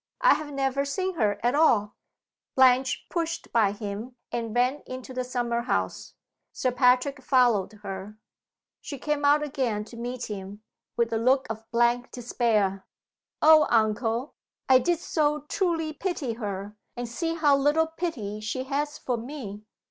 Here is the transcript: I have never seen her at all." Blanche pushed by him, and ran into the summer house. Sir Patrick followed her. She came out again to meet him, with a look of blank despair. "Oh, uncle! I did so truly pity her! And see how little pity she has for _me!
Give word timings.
I 0.21 0.33
have 0.33 0.51
never 0.51 0.83
seen 0.83 1.13
her 1.13 1.39
at 1.45 1.53
all." 1.53 1.93
Blanche 2.55 3.05
pushed 3.07 3.51
by 3.53 3.71
him, 3.71 4.15
and 4.31 4.55
ran 4.55 4.81
into 4.87 5.13
the 5.13 5.23
summer 5.23 5.61
house. 5.61 6.15
Sir 6.51 6.71
Patrick 6.71 7.21
followed 7.21 7.73
her. 7.83 8.17
She 8.81 8.97
came 8.97 9.23
out 9.23 9.43
again 9.43 9.85
to 9.85 9.97
meet 9.97 10.25
him, 10.25 10.63
with 10.97 11.13
a 11.13 11.19
look 11.19 11.45
of 11.51 11.69
blank 11.69 12.09
despair. 12.09 12.83
"Oh, 13.43 13.67
uncle! 13.69 14.33
I 14.67 14.79
did 14.79 14.97
so 14.97 15.41
truly 15.41 15.93
pity 15.93 16.33
her! 16.33 16.75
And 16.97 17.07
see 17.07 17.35
how 17.35 17.55
little 17.55 17.85
pity 17.85 18.39
she 18.39 18.63
has 18.63 18.97
for 18.97 19.17
_me! 19.19 19.65